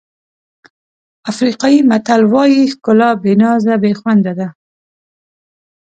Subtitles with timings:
[1.31, 4.47] افریقایي متل وایي ښکلا بې نازه بې خونده ده.